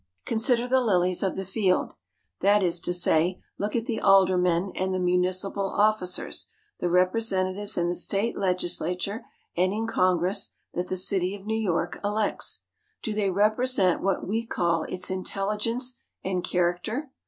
[0.25, 1.93] Consider the lilies of the field
[2.39, 6.47] that is to say, look at the aldermen and the municipal officers,
[6.79, 9.23] the representatives in the State Legislature
[9.55, 12.61] and in Congress that the city of New York elects.
[13.03, 17.11] Do they represent what we call its intelligence and character?